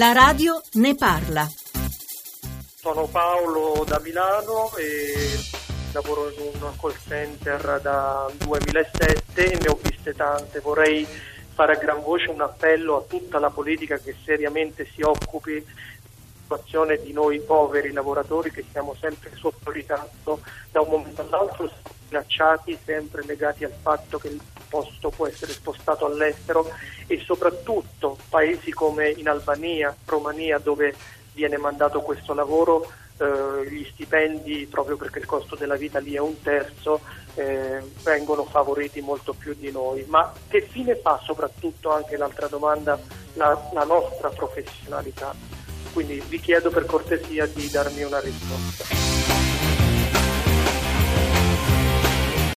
La 0.00 0.12
radio 0.12 0.58
ne 0.76 0.94
parla. 0.94 1.46
Sono 2.74 3.06
Paolo 3.08 3.84
da 3.86 4.00
Milano 4.00 4.74
e 4.78 5.12
lavoro 5.92 6.30
in 6.30 6.62
un 6.62 6.72
call 6.80 6.94
center 7.06 7.80
da 7.82 8.26
2007 8.38 9.52
e 9.52 9.58
ne 9.60 9.68
ho 9.68 9.78
viste 9.82 10.14
tante. 10.14 10.60
Vorrei 10.60 11.06
fare 11.52 11.74
a 11.74 11.76
gran 11.76 12.00
voce 12.00 12.30
un 12.30 12.40
appello 12.40 12.96
a 12.96 13.04
tutta 13.06 13.38
la 13.38 13.50
politica 13.50 13.98
che 13.98 14.16
seriamente 14.24 14.88
si 14.90 15.02
occupi 15.02 15.62
situazione 16.44 16.96
di 16.96 17.12
noi 17.12 17.38
poveri 17.40 17.92
lavoratori 17.92 18.50
che 18.50 18.64
siamo 18.72 18.96
sempre 18.98 19.30
sotto 19.36 19.70
ritardo 19.70 20.40
da 20.70 20.80
un 20.80 20.88
momento 20.88 21.20
all'altro 21.20 21.70
minacciati, 22.08 22.78
sempre 22.82 23.22
legati 23.26 23.64
al 23.64 23.74
fatto 23.78 24.18
che 24.18 24.34
posto 24.70 25.10
può 25.10 25.26
essere 25.26 25.52
spostato 25.52 26.06
all'estero 26.06 26.70
e 27.06 27.20
soprattutto 27.24 28.16
paesi 28.30 28.70
come 28.70 29.10
in 29.10 29.28
Albania, 29.28 29.94
Romania 30.06 30.58
dove 30.58 30.94
viene 31.32 31.58
mandato 31.58 32.00
questo 32.00 32.32
lavoro, 32.32 32.90
eh, 33.18 33.68
gli 33.68 33.84
stipendi, 33.92 34.66
proprio 34.70 34.96
perché 34.96 35.18
il 35.18 35.26
costo 35.26 35.56
della 35.56 35.76
vita 35.76 35.98
lì 35.98 36.14
è 36.14 36.20
un 36.20 36.40
terzo, 36.40 37.00
eh, 37.34 37.80
vengono 38.02 38.44
favoriti 38.44 39.00
molto 39.00 39.34
più 39.34 39.54
di 39.54 39.70
noi. 39.70 40.04
Ma 40.08 40.32
che 40.48 40.62
fine 40.62 40.96
fa 40.96 41.20
soprattutto 41.22 41.92
anche 41.92 42.16
l'altra 42.16 42.46
domanda, 42.46 42.98
la, 43.34 43.70
la 43.72 43.84
nostra 43.84 44.30
professionalità? 44.30 45.34
Quindi 45.92 46.22
vi 46.28 46.38
chiedo 46.38 46.70
per 46.70 46.86
cortesia 46.86 47.46
di 47.46 47.68
darmi 47.68 48.02
una 48.04 48.20
risposta. 48.20 49.09